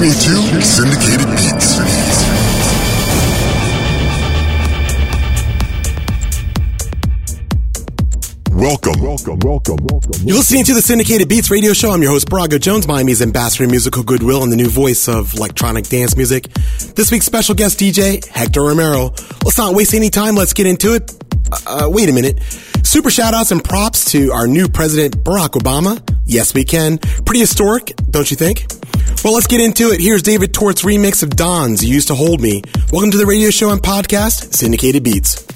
[0.00, 1.76] listening to Syndicated Beats.
[8.54, 9.02] Welcome.
[9.02, 10.12] Welcome, welcome, welcome.
[10.24, 11.90] You're listening to the Syndicated Beats radio show.
[11.90, 15.34] I'm your host, Braga Jones, Miami's ambassador in musical goodwill and the new voice of
[15.34, 16.50] electronic dance music.
[16.94, 19.10] This week's special guest DJ, Hector Romero.
[19.44, 20.36] Let's not waste any time.
[20.36, 21.12] Let's get into it.
[21.66, 22.42] Uh, wait a minute.
[22.82, 26.00] Super shout outs and props to our new president, Barack Obama.
[26.24, 26.96] Yes, we can.
[26.96, 28.66] Pretty historic, don't you think?
[29.24, 30.00] Well, let's get into it.
[30.00, 32.60] Here's David Tort's remix of Don's You Used to Hold Me.
[32.90, 35.46] Welcome to the radio show and podcast, Syndicated Beats.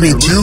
[0.00, 0.39] Listening to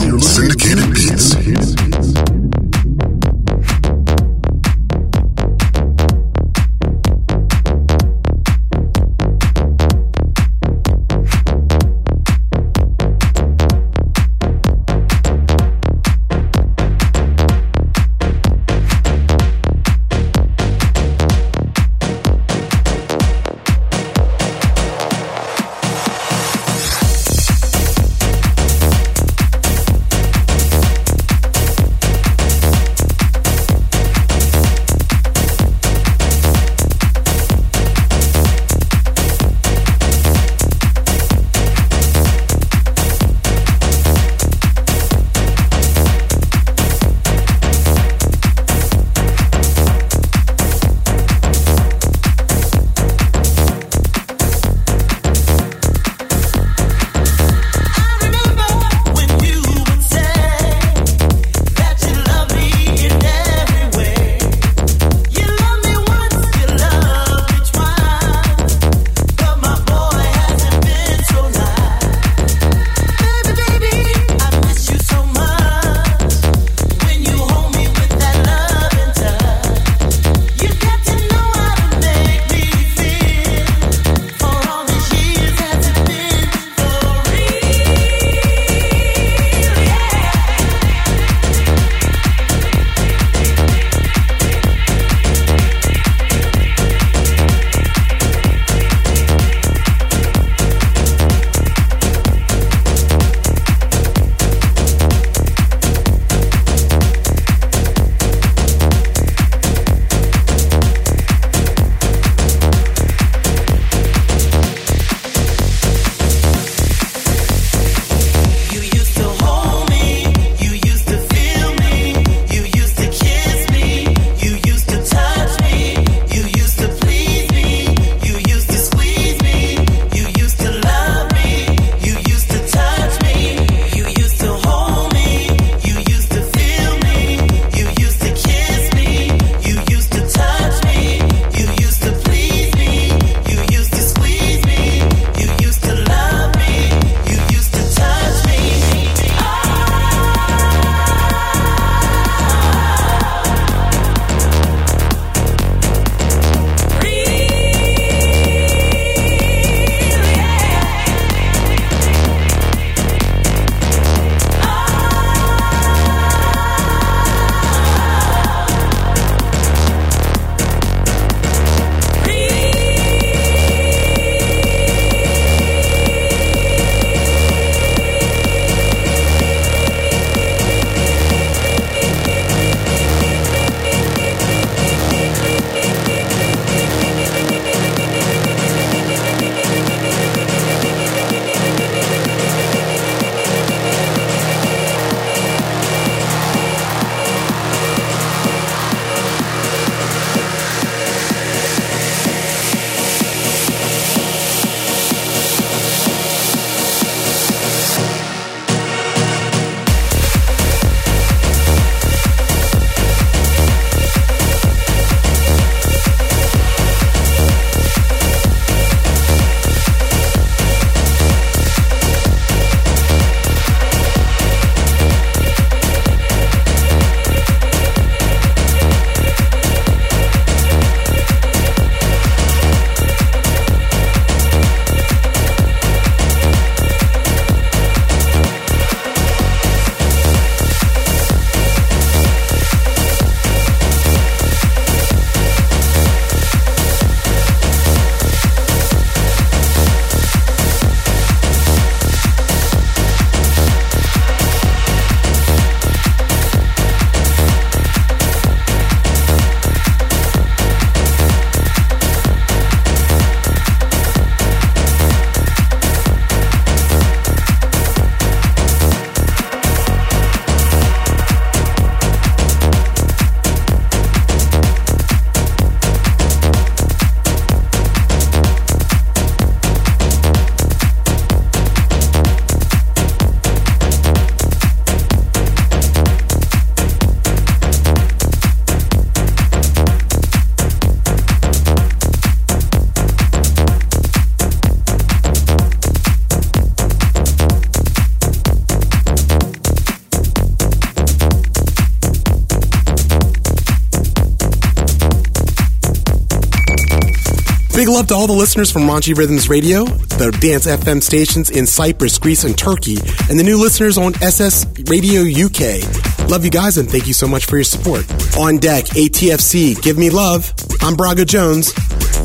[307.88, 311.64] Big love to all the listeners from Raunchy Rhythms Radio, the Dance FM stations in
[311.66, 312.96] Cyprus, Greece, and Turkey,
[313.30, 316.28] and the new listeners on SS Radio UK.
[316.28, 318.04] Love you guys and thank you so much for your support.
[318.36, 320.52] On deck, ATFC, Give Me Love.
[320.82, 321.72] I'm Braga Jones.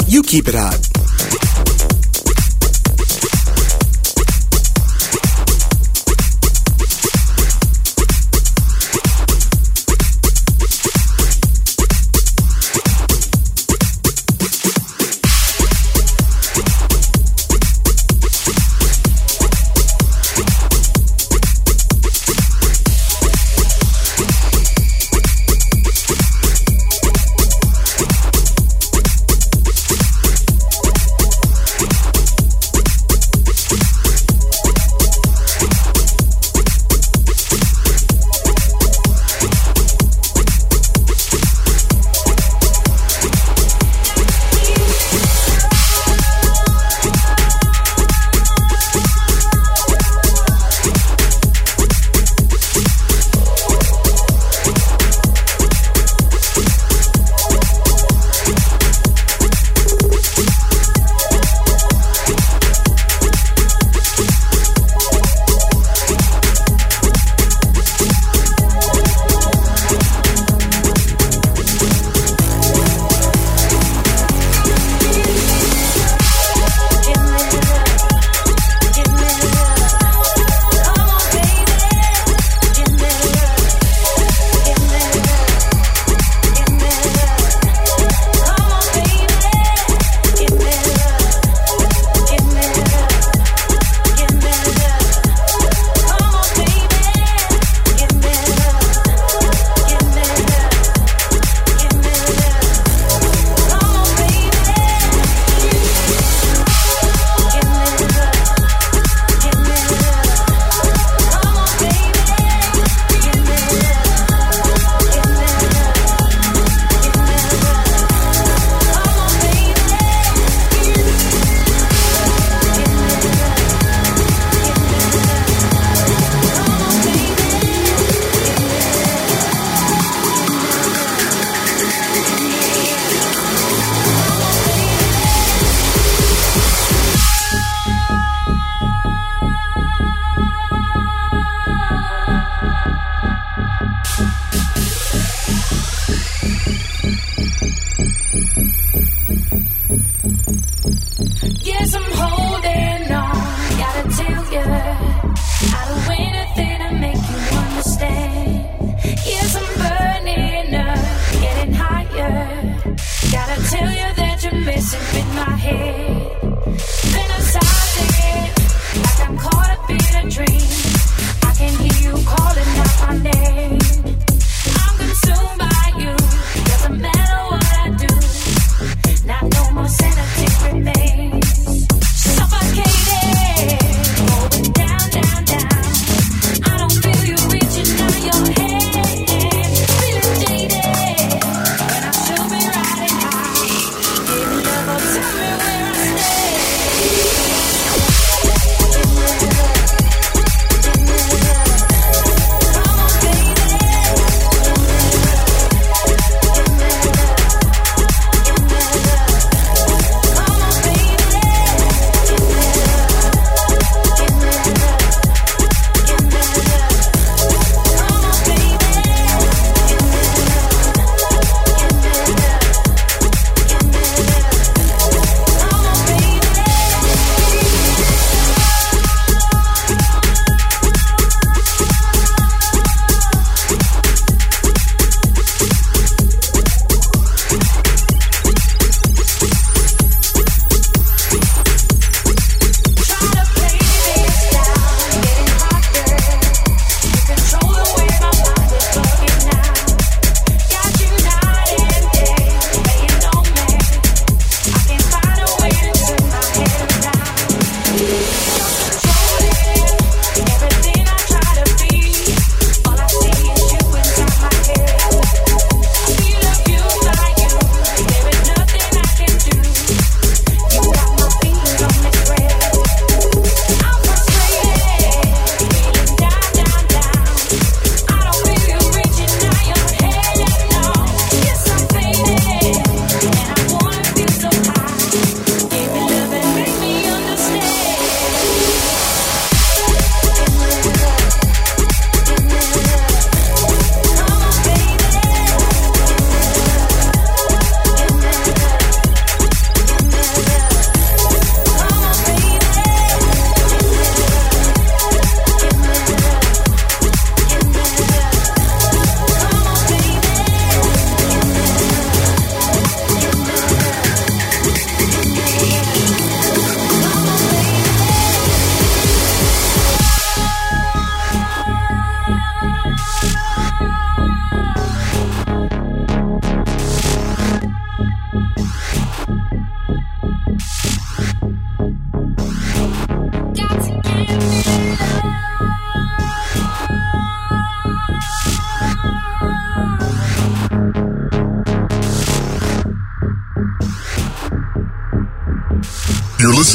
[0.06, 0.92] You keep it hot.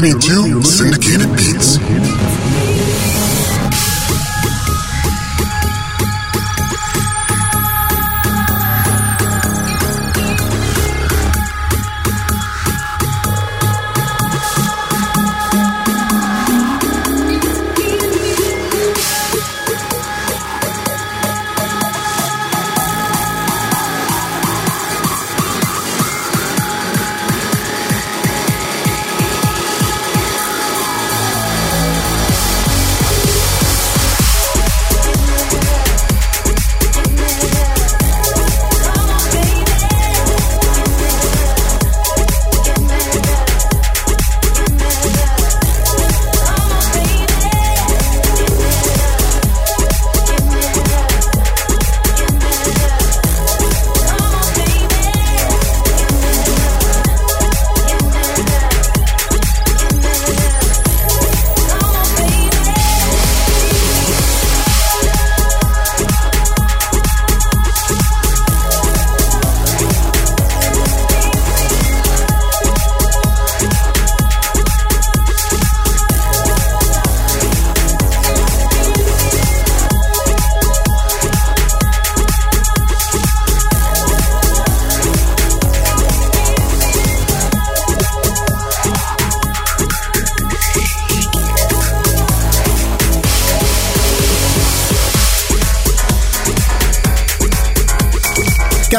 [0.00, 1.48] Listening to Syndicated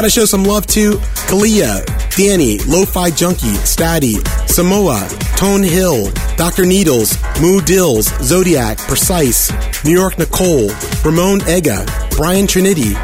[0.00, 0.92] Gotta show some love to
[1.28, 1.84] Kalia,
[2.16, 4.16] Danny, Lo-Fi Junkie, Statty,
[4.48, 6.64] Samoa, Tone Hill, Dr.
[6.64, 9.52] Needles, Moo Dills, Zodiac, Precise,
[9.84, 10.70] New York Nicole,
[11.04, 12.94] Ramon Ega, Brian Trinity,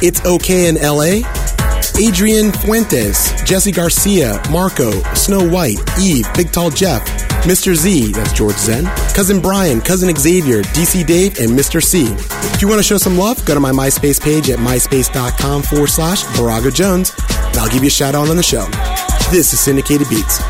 [0.00, 1.26] It's Okay in LA,
[1.98, 7.02] Adrian Fuentes, Jesse Garcia, Marco, Snow White, Eve, Big Tall Jeff,
[7.48, 7.74] Mr.
[7.74, 11.82] Z, that's George Zen, Cousin Brian, Cousin Xavier, DC Dave, and Mr.
[11.82, 12.04] C.
[12.52, 15.88] If you want to show some love, go to my MySpace page at myspace.com forward
[15.88, 18.66] slash Barago Jones, and I'll give you a shout out on the show.
[19.30, 20.42] This is Syndicated Beats.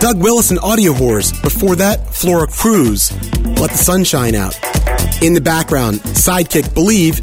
[0.00, 1.32] Doug Willis and Audio Whores.
[1.42, 3.12] Before that, Flora Cruz,
[3.58, 4.54] Let the Sun Shine Out.
[5.22, 7.20] In the background, Sidekick Believe.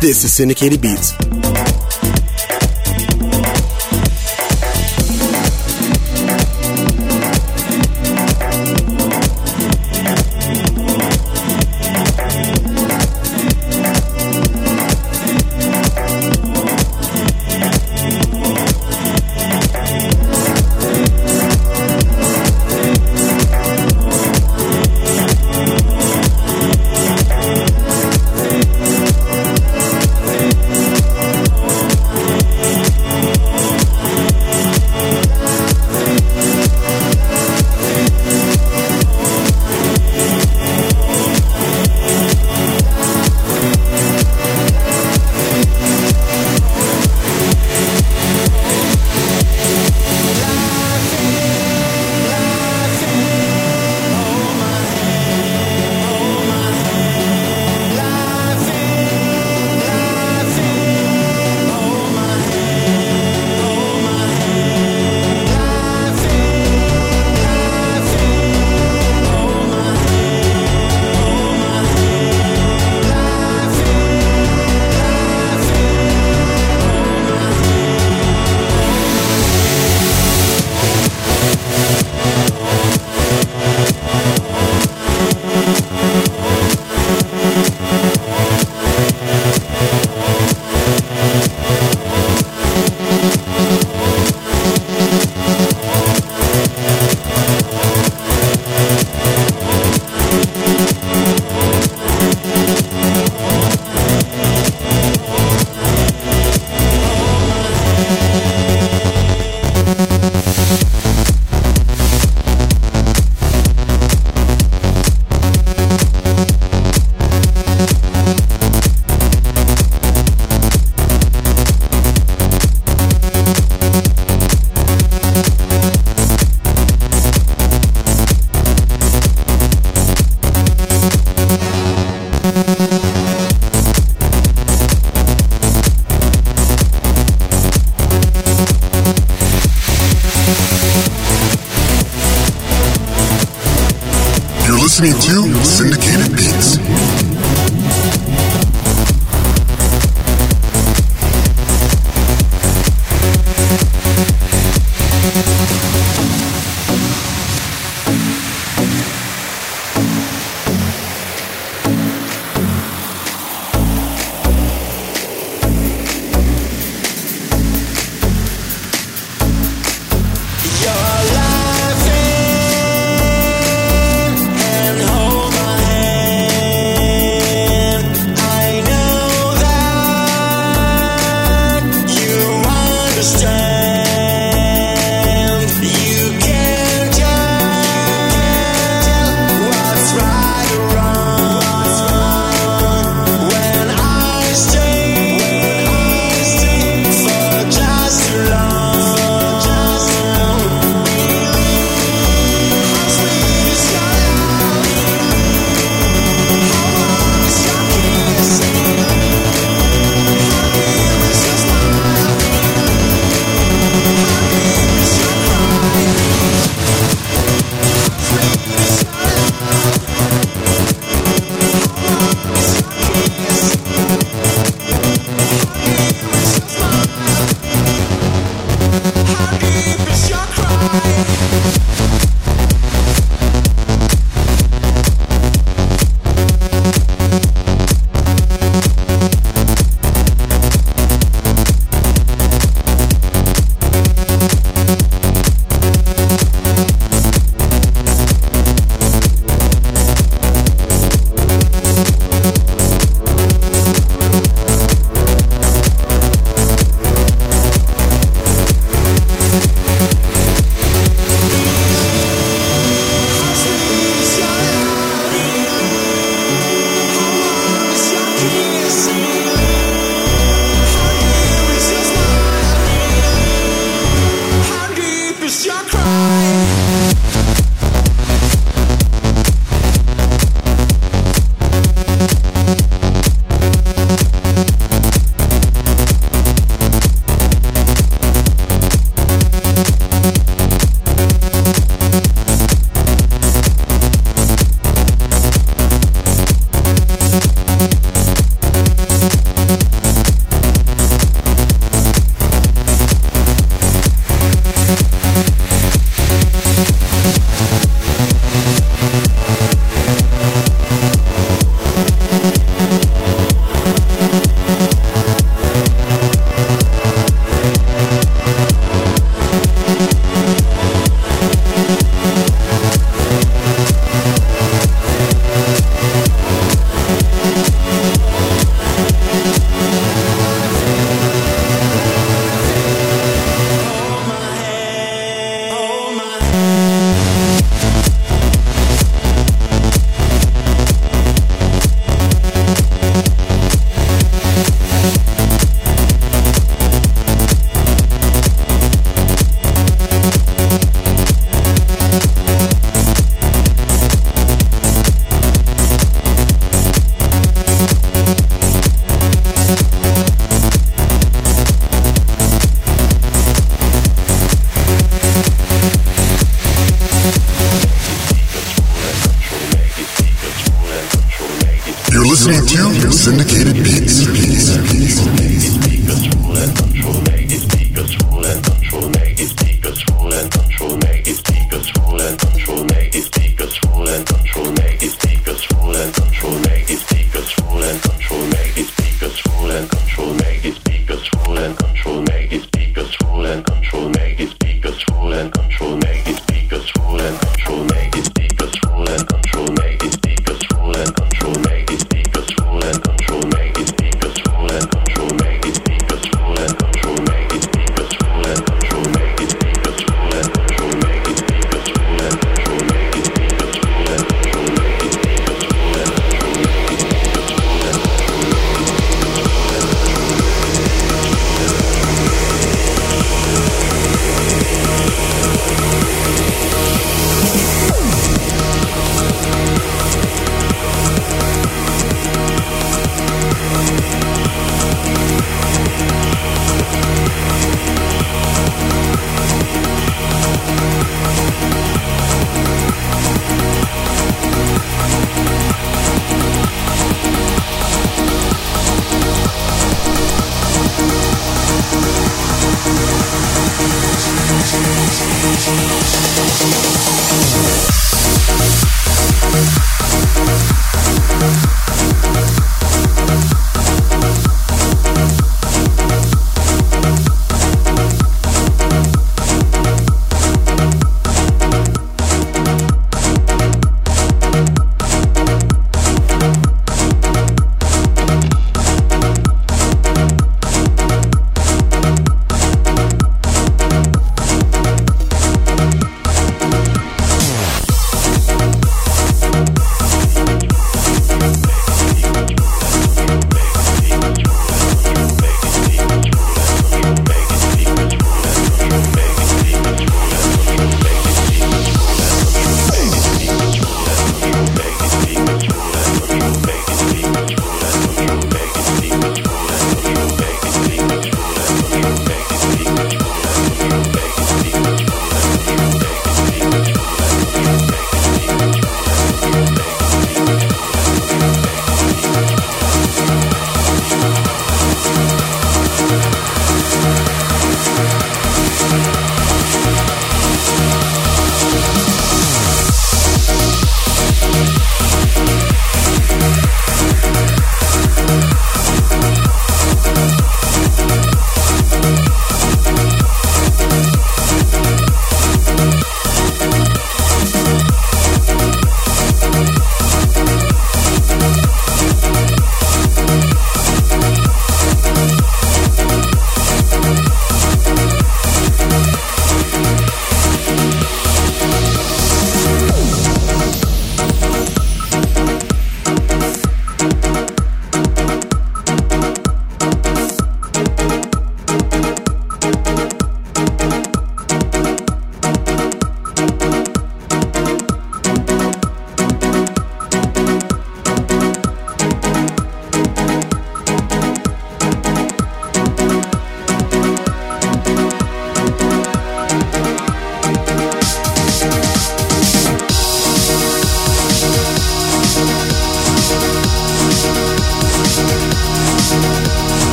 [0.00, 1.12] This is Syndicated Beats.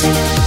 [0.00, 0.38] Let's roulette.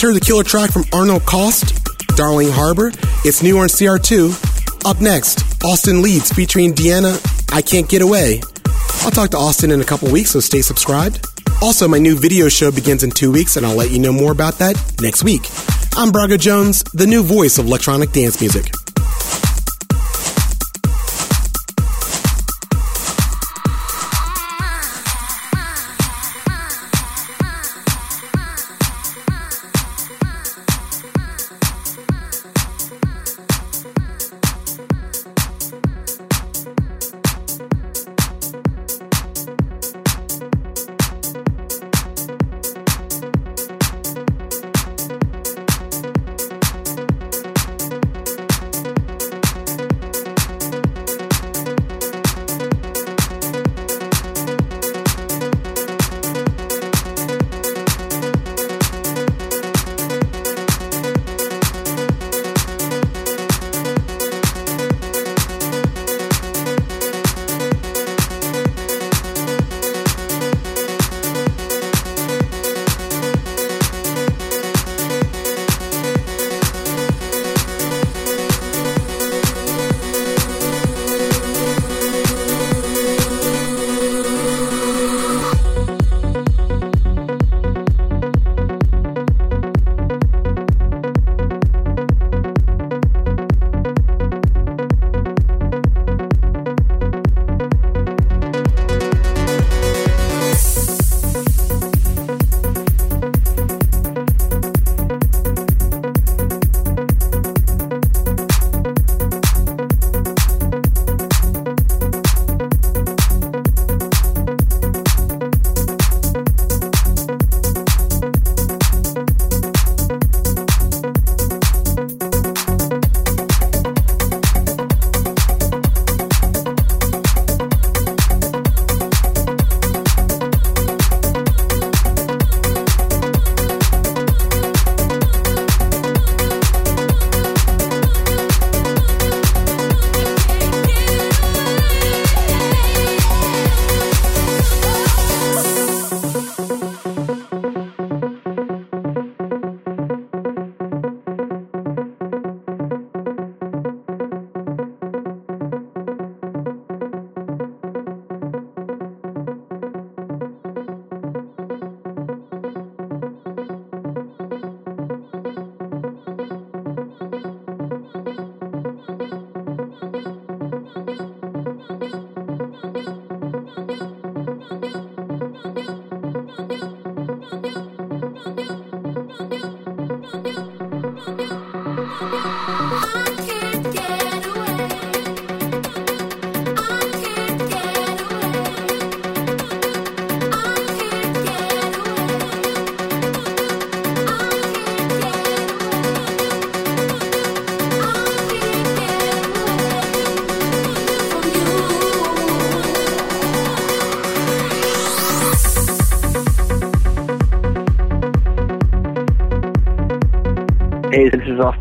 [0.00, 1.74] Just heard the killer track from Arno Cost,
[2.16, 2.90] Darling Harbor.
[3.22, 4.86] It's new on CR2.
[4.86, 7.20] Up next, Austin Leeds featuring Deanna,
[7.54, 8.40] I Can't Get Away.
[9.02, 11.26] I'll talk to Austin in a couple weeks, so stay subscribed.
[11.60, 14.32] Also, my new video show begins in two weeks, and I'll let you know more
[14.32, 15.42] about that next week.
[15.94, 18.72] I'm Braga Jones, the new voice of electronic dance music.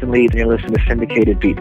[0.01, 1.58] And you're listening to Syndicated Beats.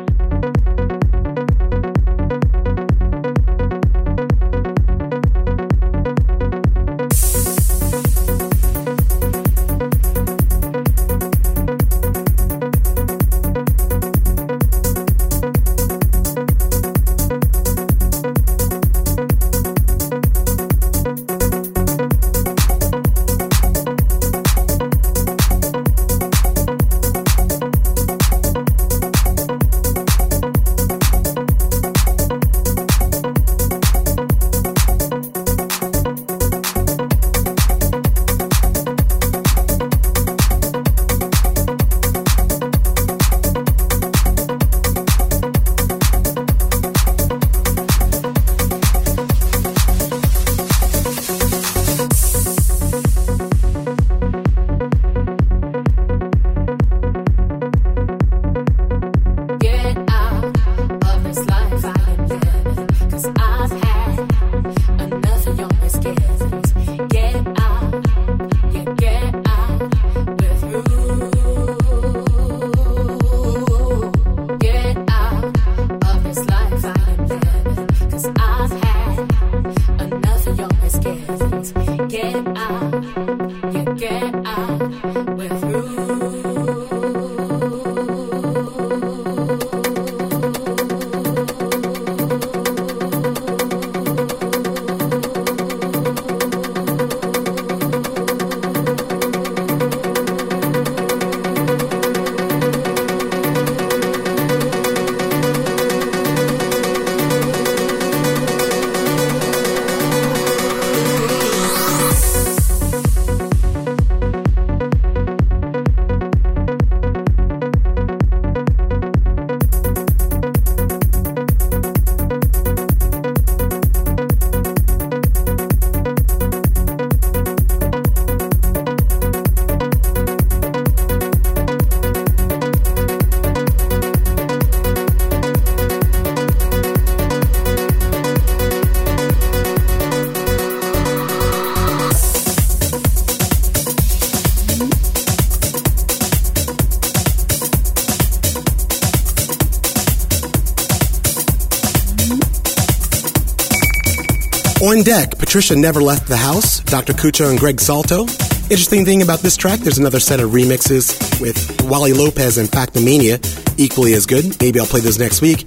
[155.08, 157.14] Deck, Patricia never left the house, Dr.
[157.14, 158.24] Kucho and Gregor Salto.
[158.68, 163.40] Interesting thing about this track, there's another set of remixes with Wally Lopez and Factomania,
[163.78, 164.60] equally as good.
[164.60, 165.66] Maybe I'll play those next week.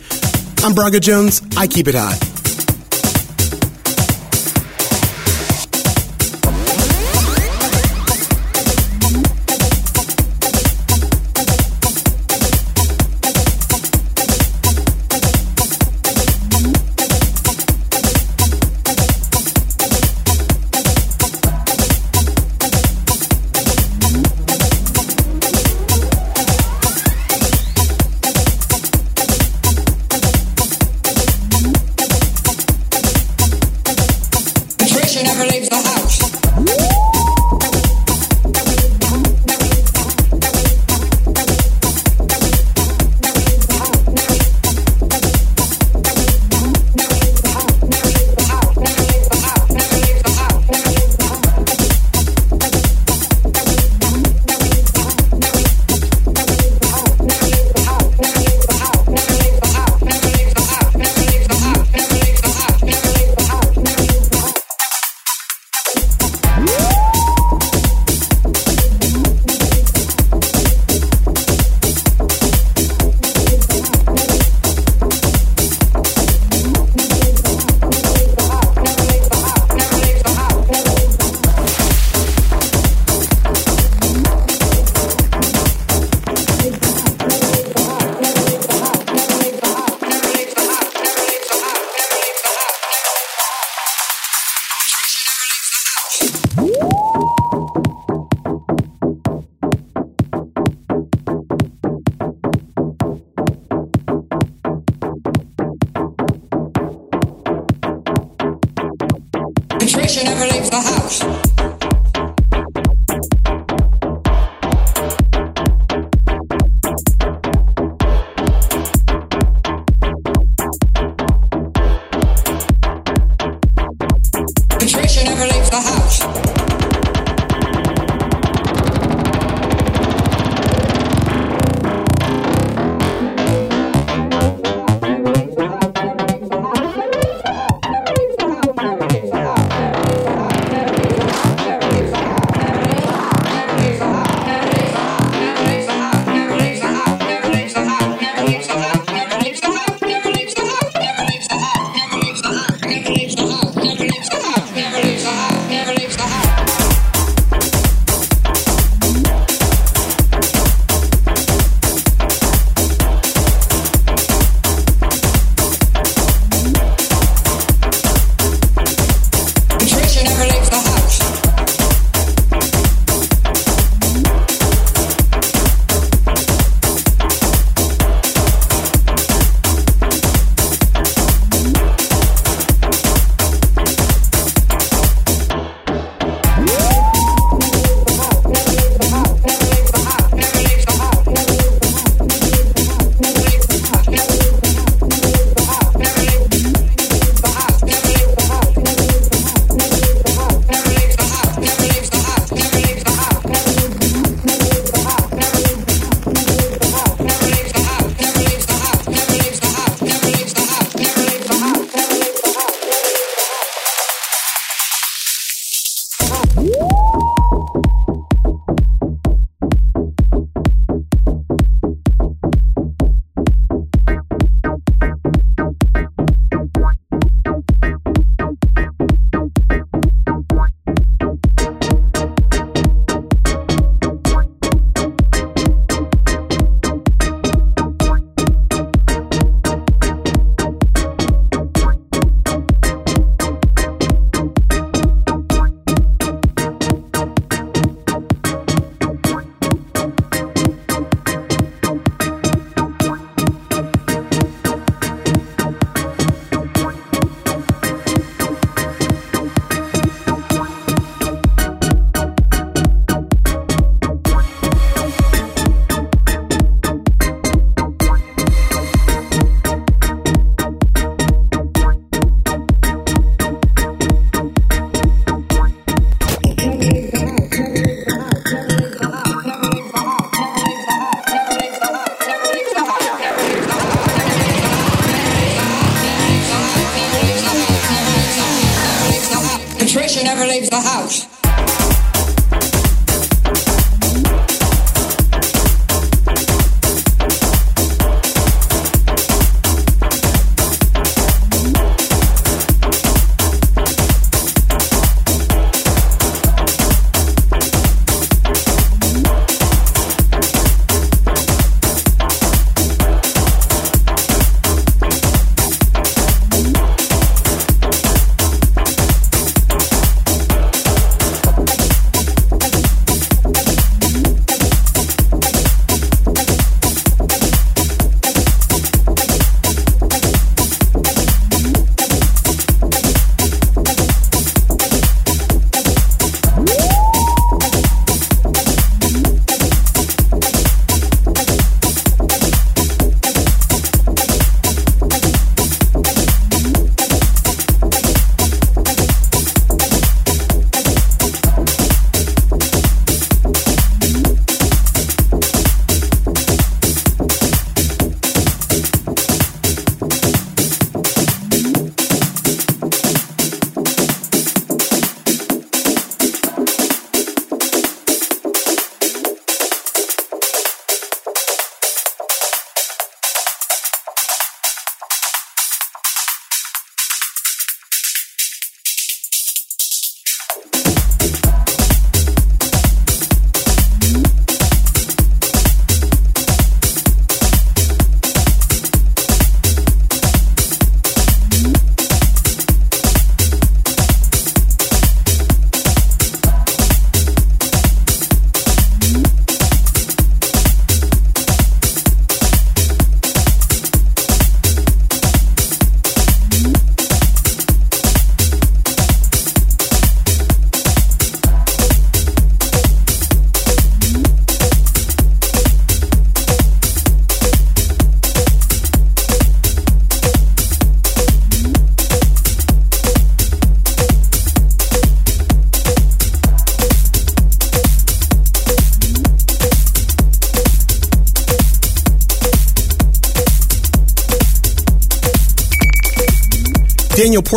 [0.63, 1.41] I'm Braga Jones.
[1.57, 2.30] I keep it hot.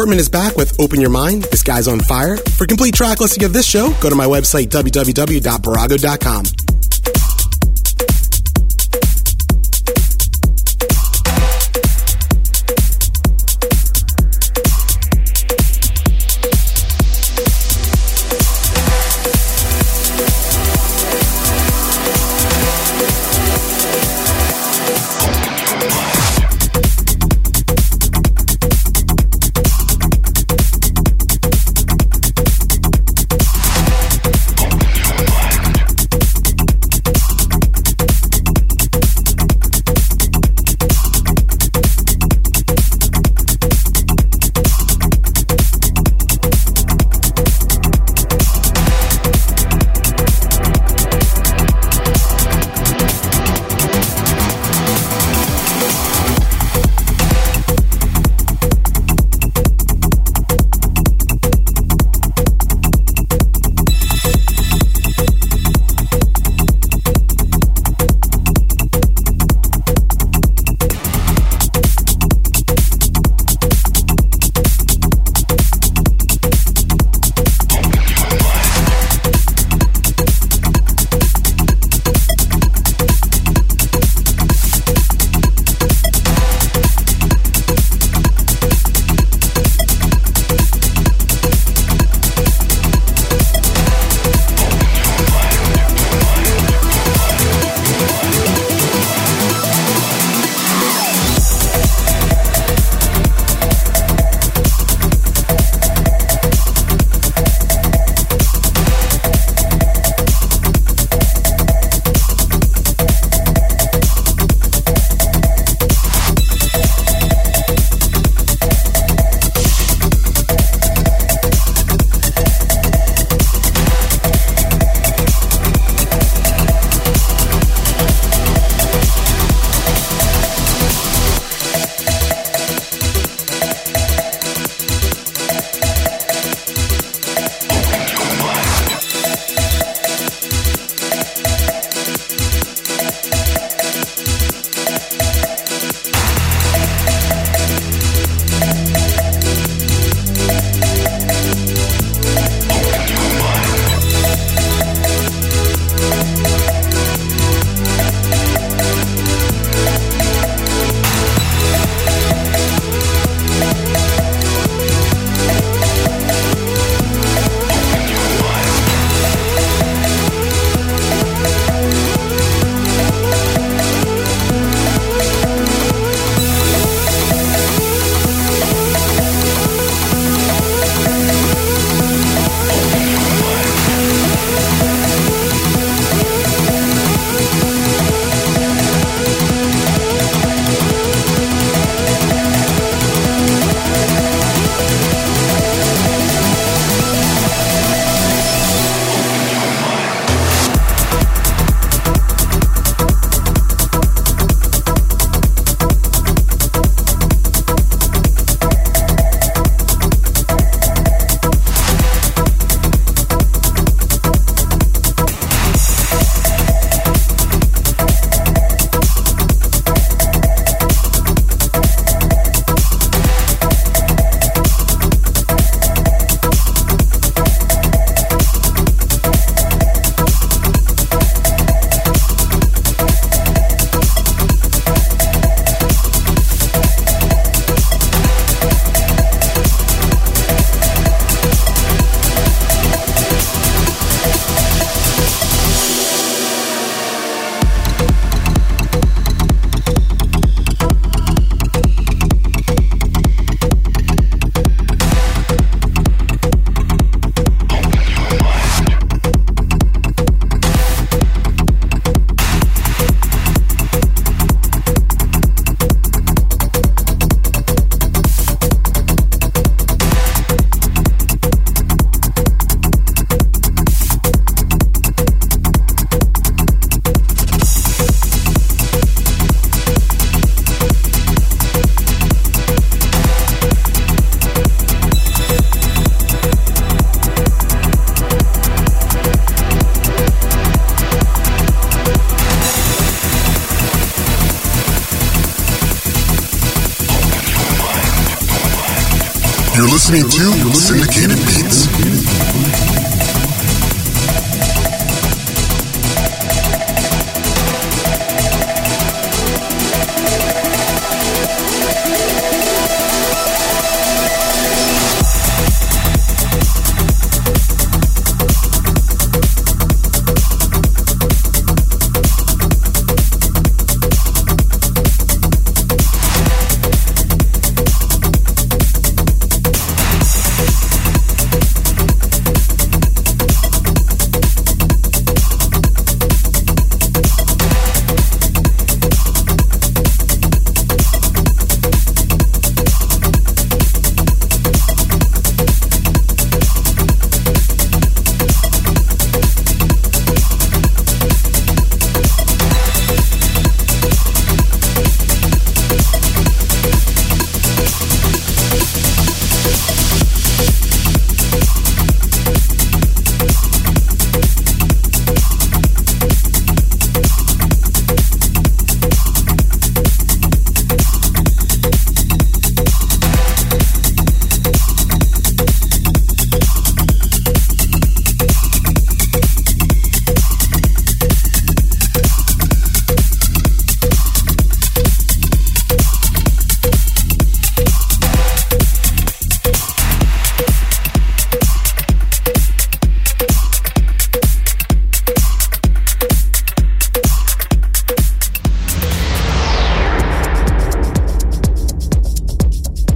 [0.05, 1.45] Portman is back with Open Your Mind.
[1.45, 2.37] This guy's on fire.
[2.37, 6.64] For complete track listing of this show, go to my website, www.barago.com.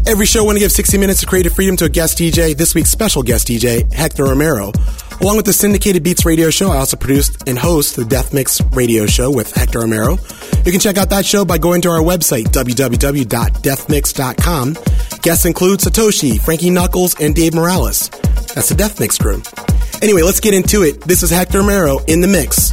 [0.08, 2.56] Every show, I want to give 60 minutes of creative freedom to a guest DJ.
[2.56, 4.72] This week's special guest DJ, Hector Romero.
[5.20, 8.62] Along with the Syndicated Beats radio show, I also produced and host the Def Mix
[8.72, 10.16] radio show with Hector Romero.
[10.64, 14.76] You can check out that show by going to our website, www.defmix.com.
[15.20, 18.08] Guests include Satoshi, Frankie Knuckles, and Dave Morales.
[18.54, 19.42] That's the Def Mix crew.
[20.00, 21.02] Anyway, let's get into it.
[21.02, 22.72] This is Hector Romero in the mix.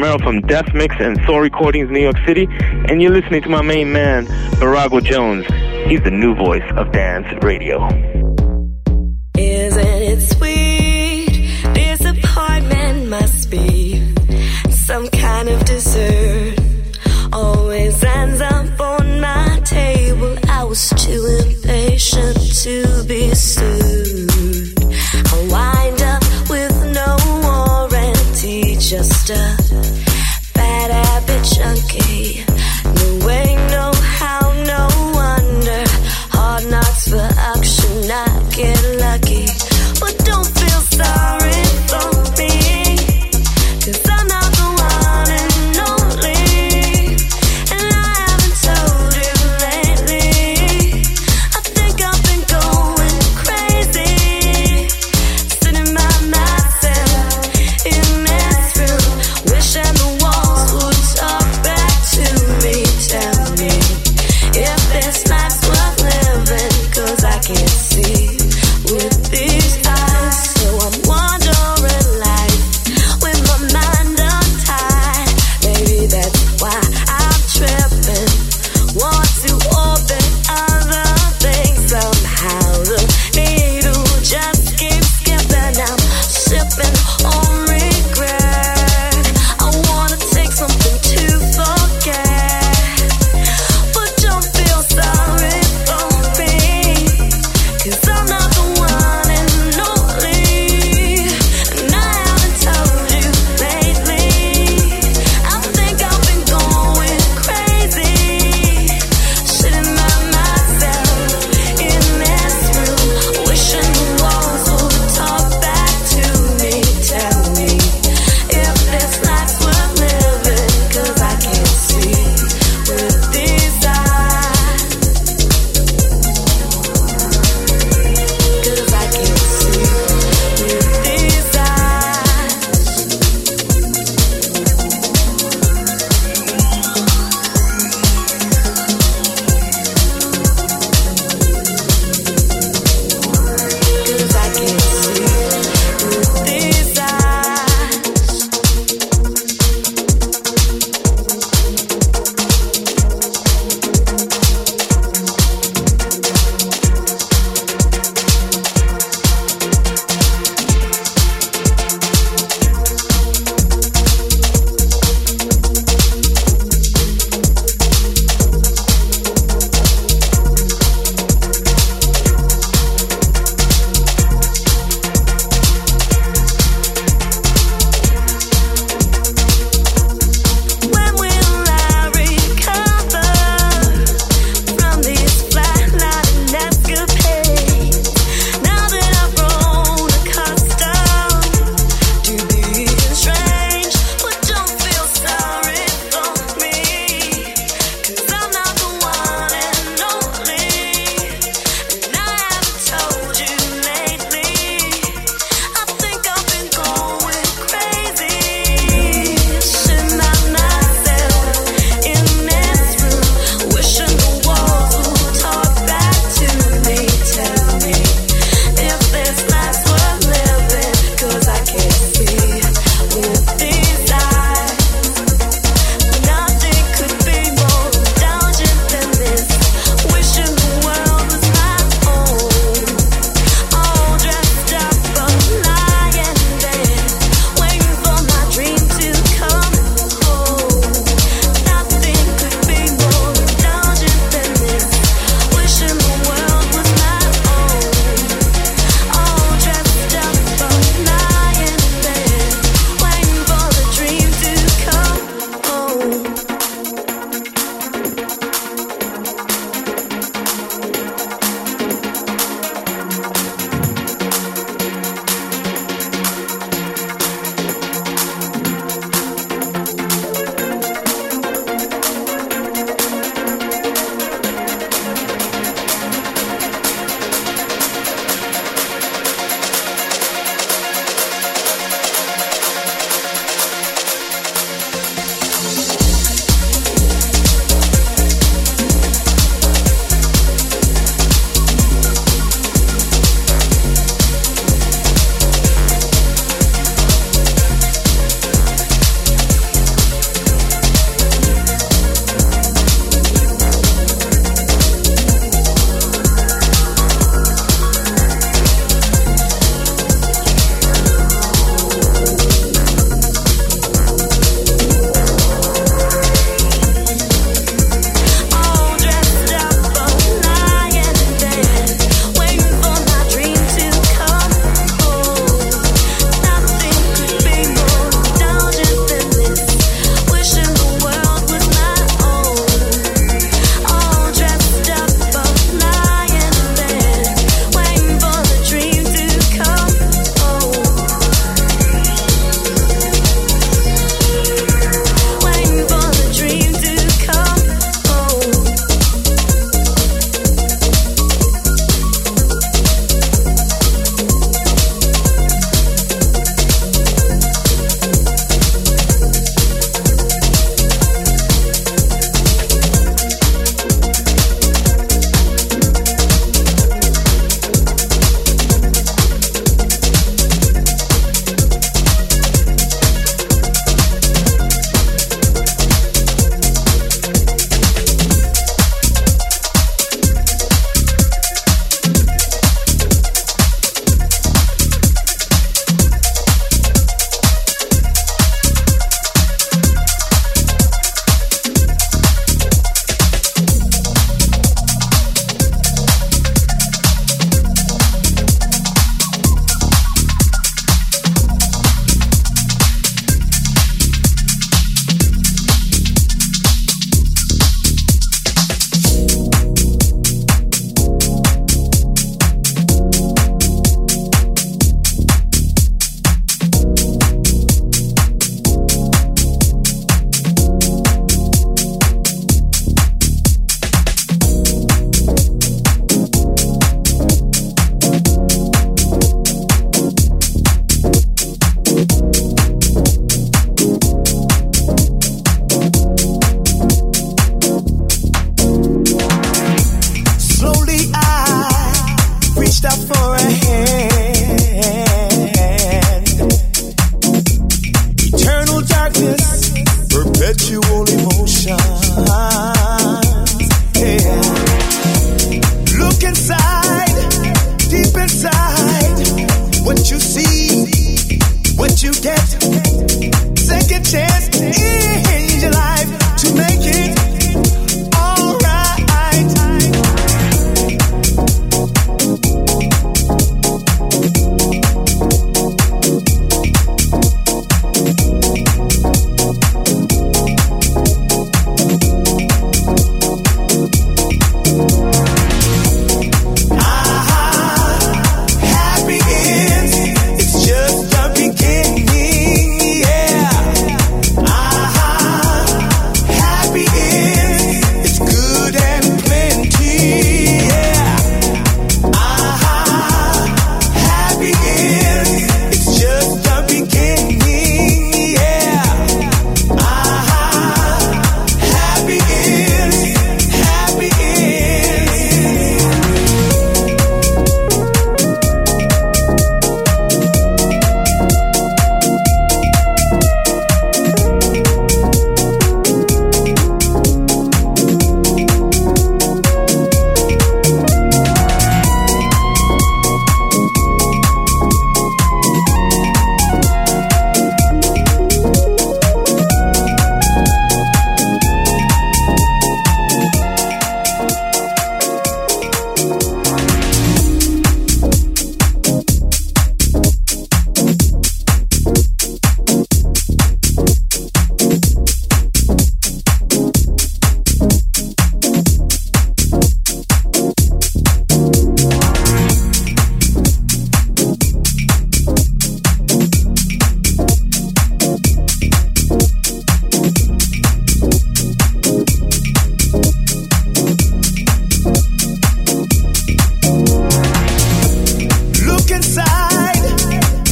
[0.00, 2.46] Romero from Def Mix and Soul Recordings, New York City,
[2.88, 4.26] and you're listening to my main man,
[4.60, 5.44] Barago Jones.
[5.90, 8.27] He's the new voice of dance radio.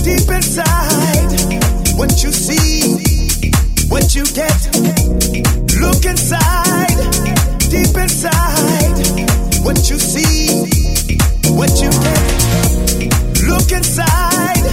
[0.07, 1.35] deep inside.
[1.99, 2.95] What you see,
[3.89, 4.61] what you get.
[5.83, 6.99] Look inside,
[7.69, 8.99] deep inside.
[9.67, 10.63] What you see,
[11.59, 12.23] what you get.
[13.51, 14.67] Look inside,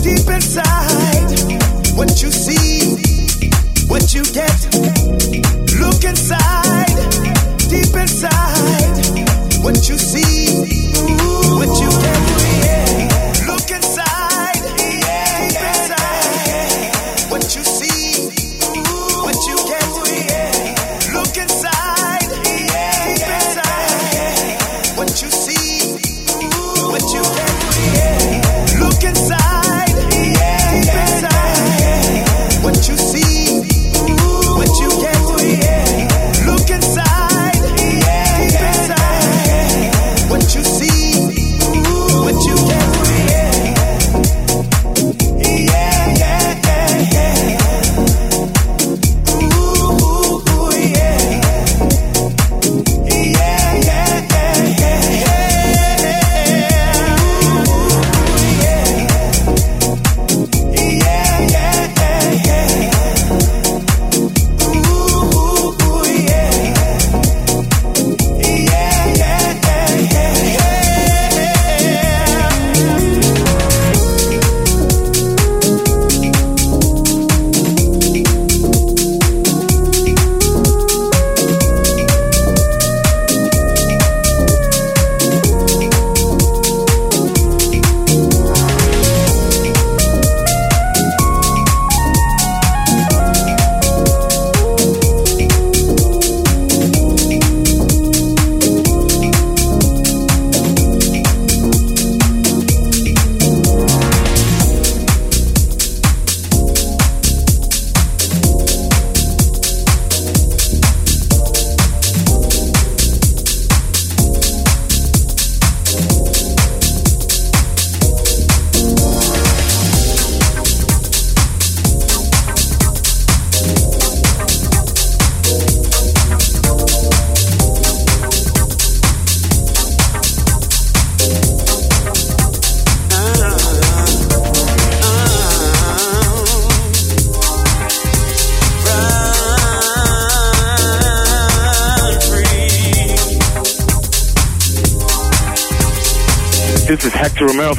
[0.00, 1.32] deep inside.
[1.94, 2.96] What you see,
[3.88, 4.58] what you get.
[5.82, 6.96] Look inside,
[7.68, 9.04] deep inside.
[9.62, 10.64] What you see,
[11.58, 12.31] what you get.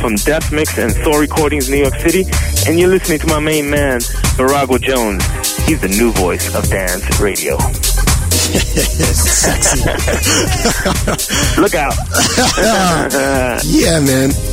[0.03, 2.25] From Def Mix and Soul Recordings, New York City,
[2.67, 4.01] and you're listening to my main man,
[4.35, 5.23] Virago Jones.
[5.65, 7.57] He's the new voice of dance radio.
[9.13, 9.79] Sexy.
[11.61, 11.95] Look out.
[13.63, 14.52] yeah, man.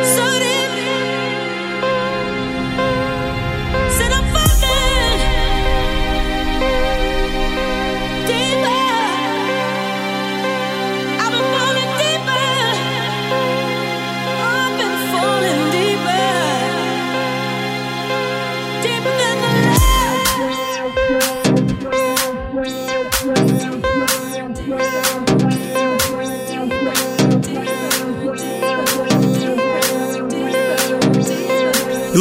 [0.00, 0.51] So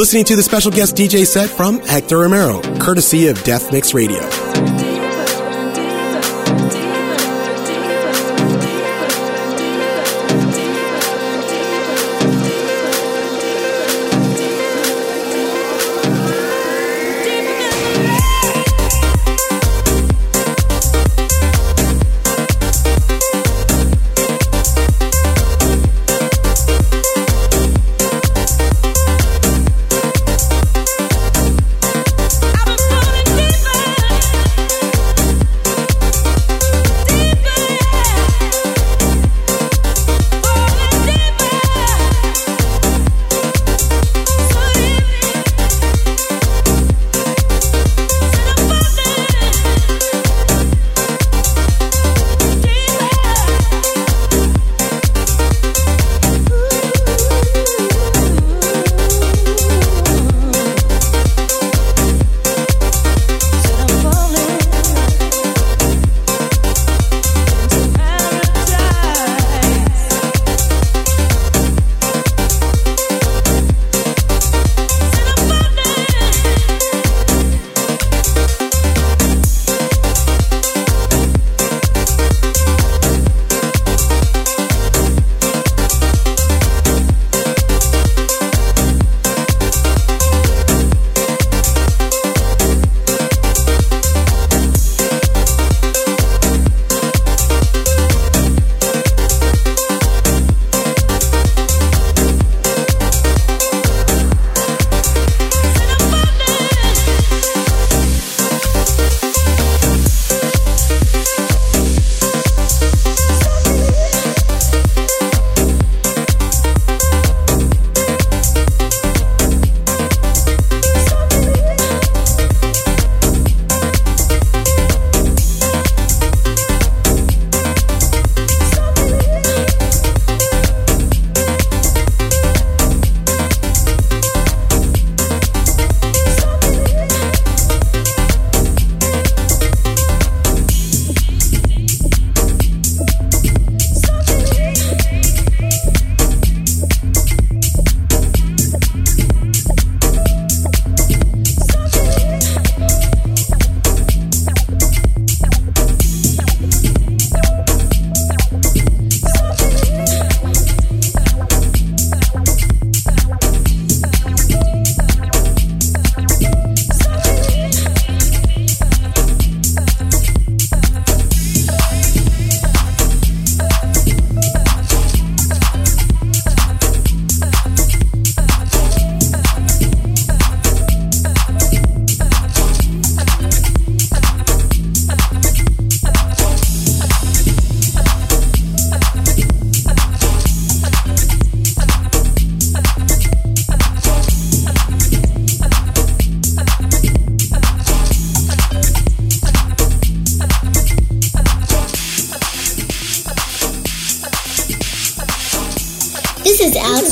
[0.01, 4.50] listening to the special guest DJ set from Hector Romero, courtesy of Def Mix Radio.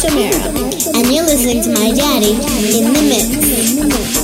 [0.02, 2.32] And you're listening to my daddy
[2.78, 4.19] in the mix.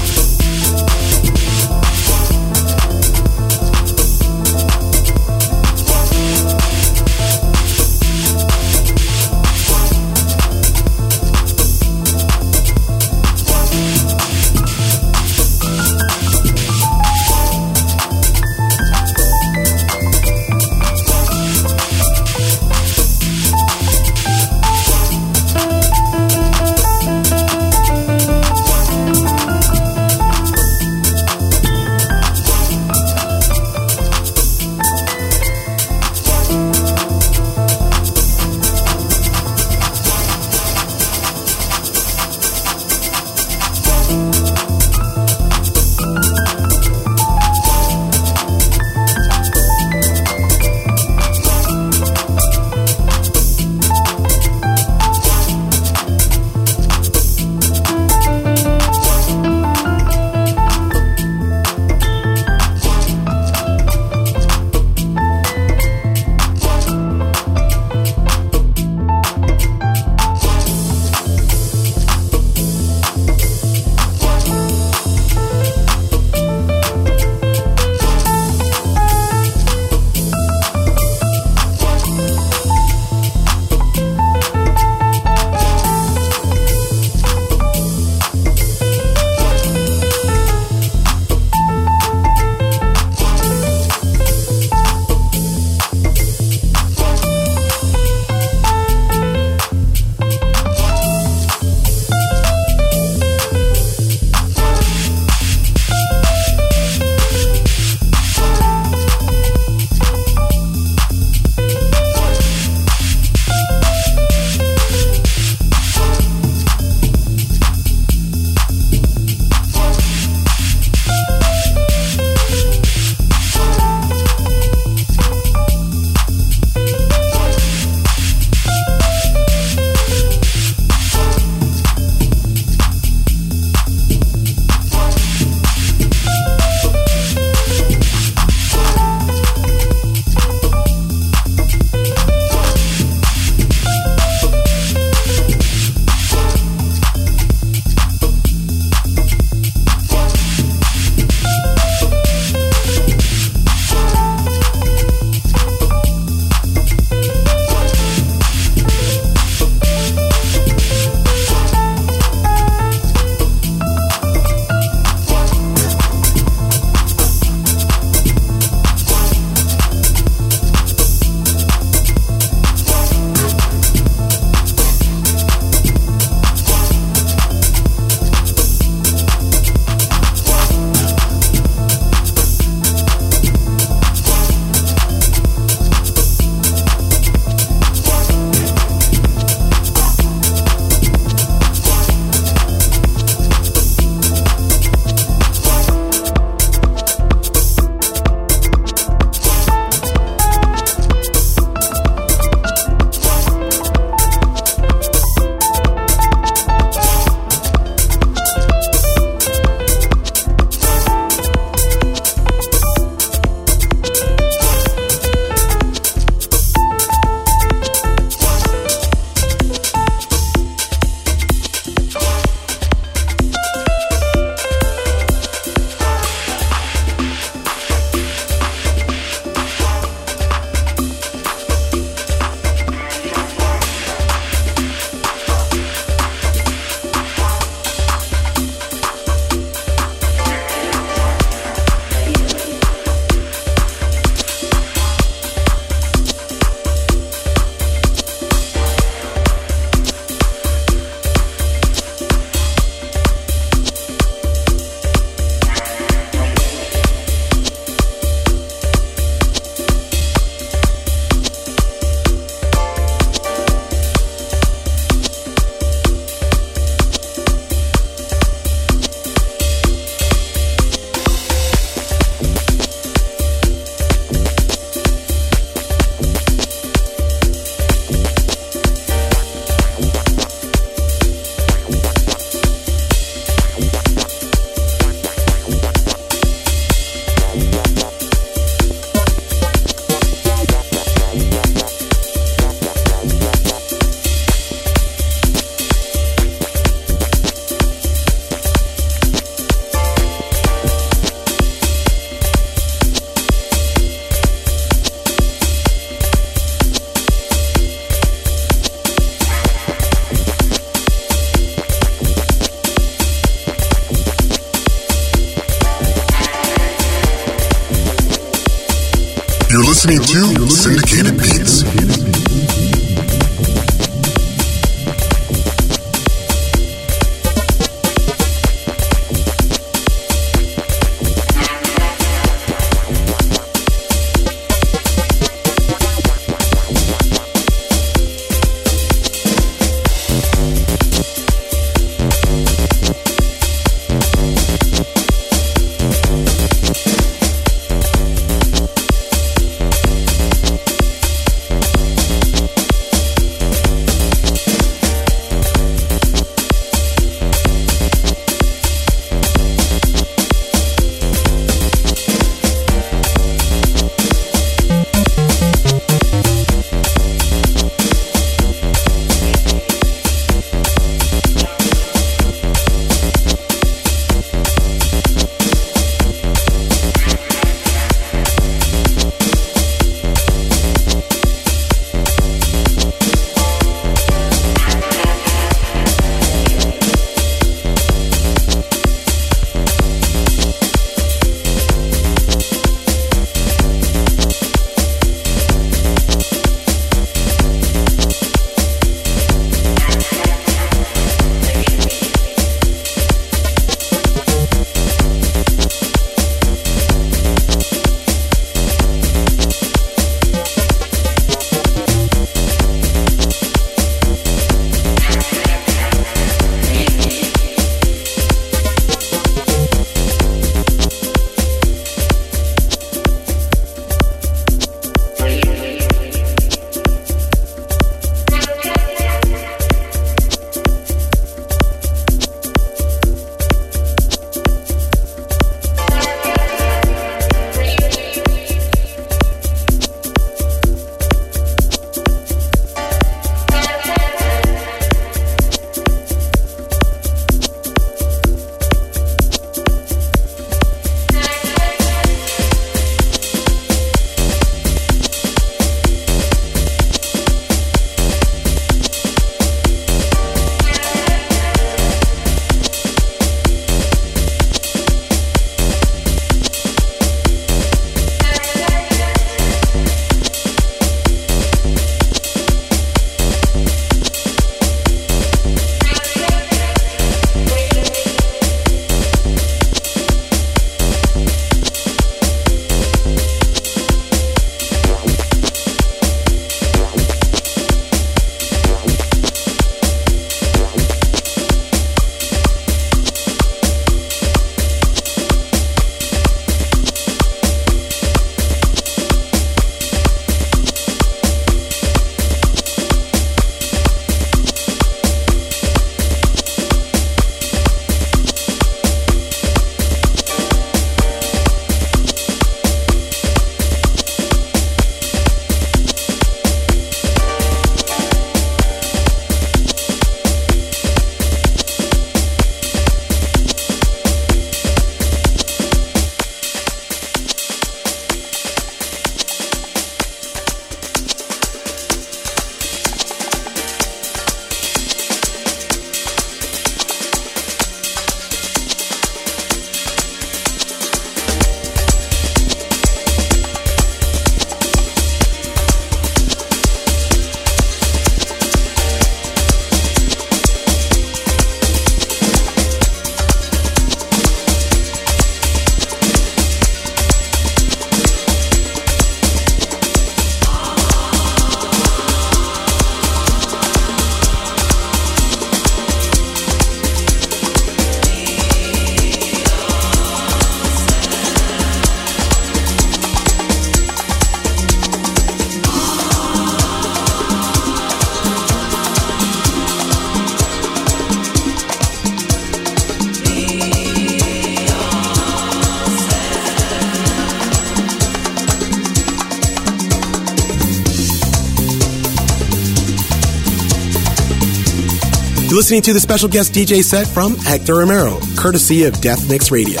[595.70, 599.70] You're listening to the special guest DJ set from Hector Romero, courtesy of Def Mix
[599.70, 600.00] Radio.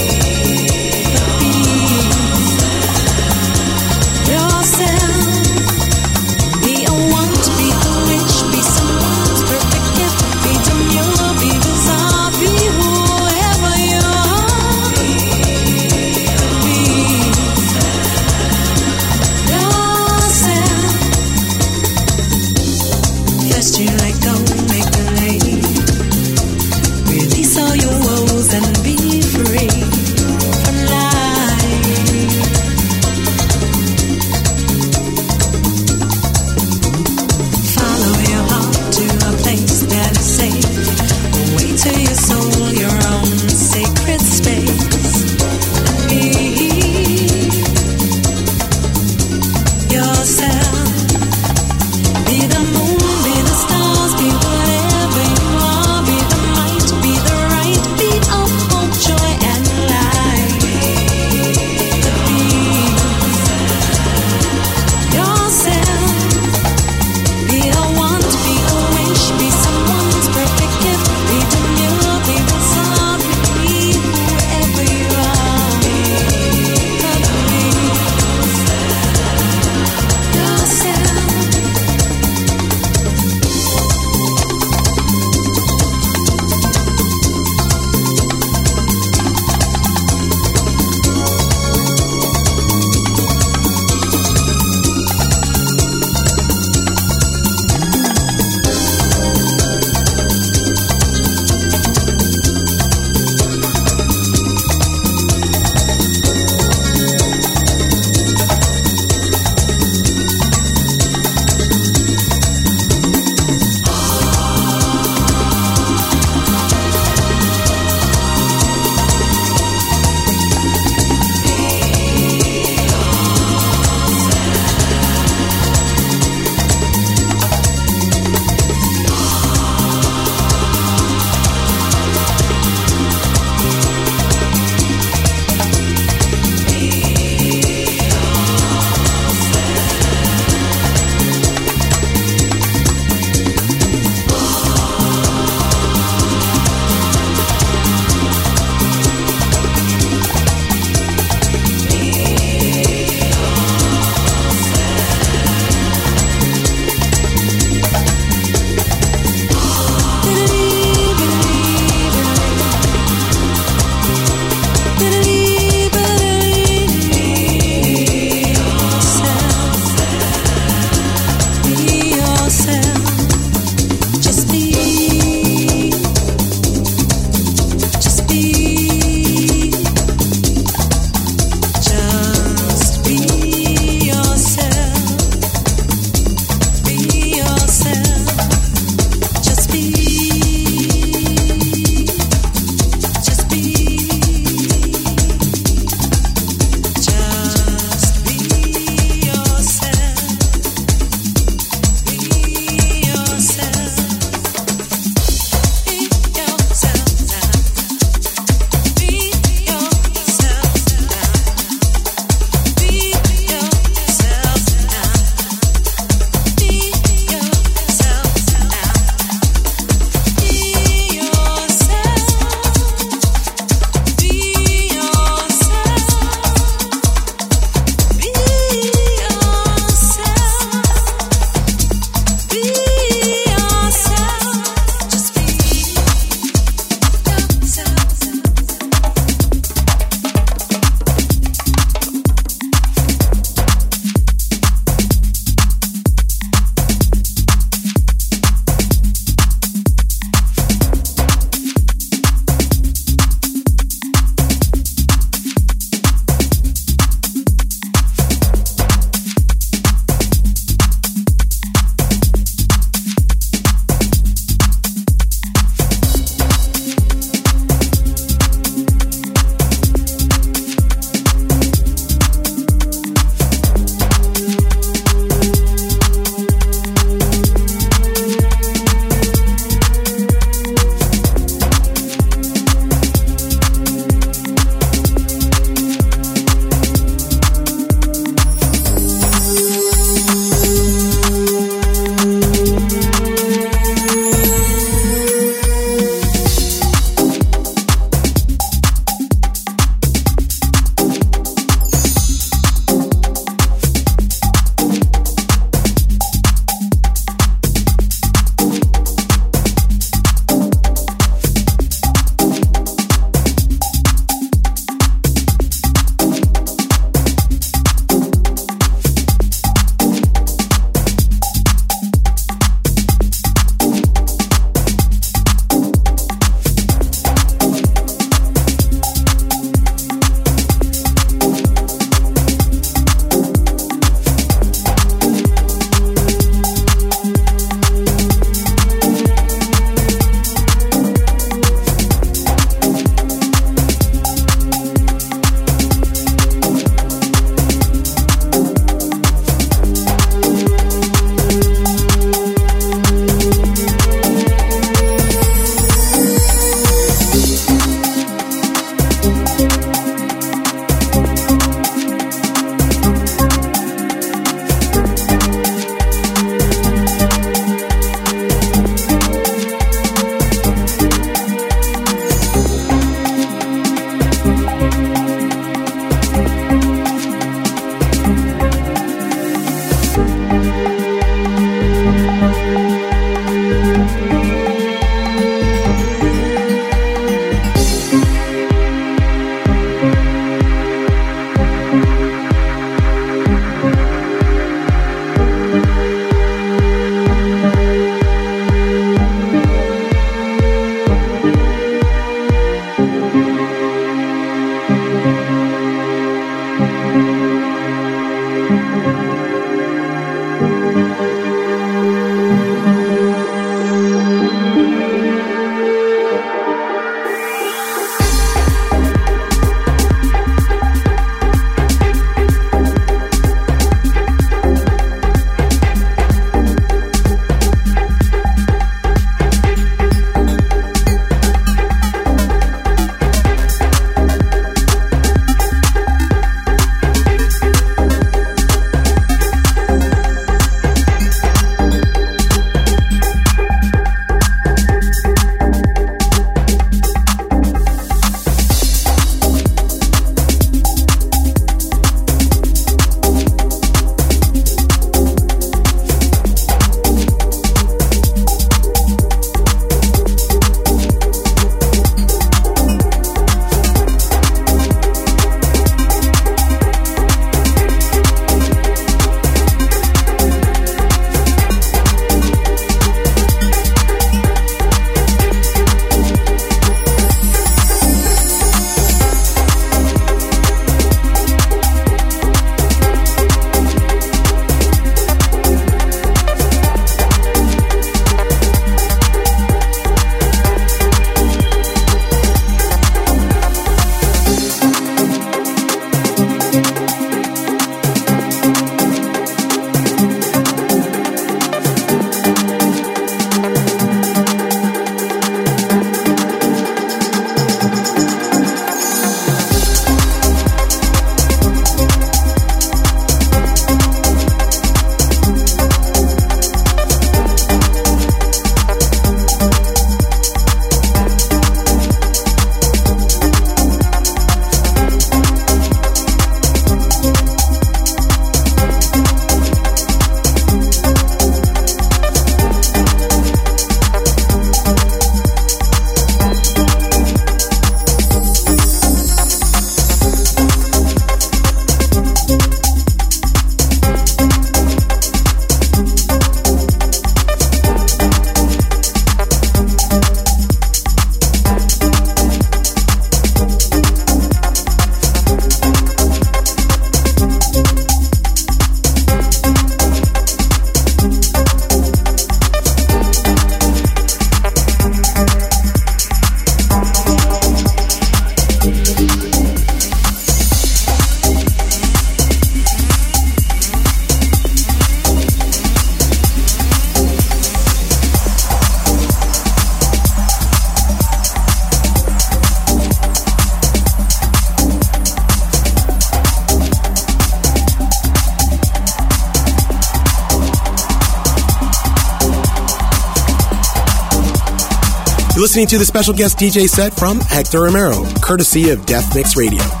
[595.71, 600.00] Listening to the special guest DJ set from Hector Romero, courtesy of Def Mix Radio.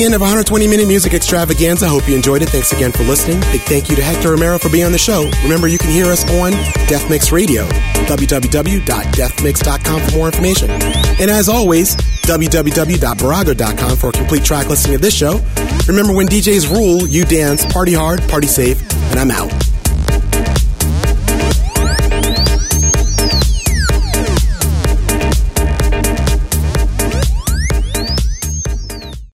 [0.00, 1.86] The end of 120 minute music extravaganza.
[1.86, 2.48] Hope you enjoyed it.
[2.48, 3.38] Thanks again for listening.
[3.52, 5.30] Big thank you to Hector Romero for being on the show.
[5.42, 6.52] Remember, you can hear us on
[6.88, 7.68] Def Mix Radio,
[8.08, 10.70] www.defmix.com for more information.
[10.70, 15.38] And as always, www.barago.com for a complete track listing of this show.
[15.86, 19.52] Remember, when DJs rule, you dance, party hard, party safe, and I'm out.